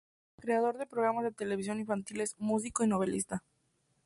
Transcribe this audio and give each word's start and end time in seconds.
Creador 0.39 0.79
de 0.79 0.87
programas 0.87 1.25
de 1.25 1.31
televisión 1.31 1.79
infantiles, 1.79 2.33
músico 2.39 2.83
y 2.83 2.87
novelista. 2.87 3.43